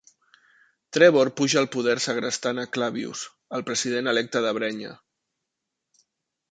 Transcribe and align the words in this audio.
Trevor 0.97 1.29
puja 1.41 1.59
al 1.61 1.69
poder 1.75 1.93
segrestant 2.07 2.63
a 2.63 2.65
Clavius, 2.77 3.23
el 3.59 3.69
president 3.69 4.13
electe 4.15 4.43
de 4.47 4.55
Bregna. 4.61 4.97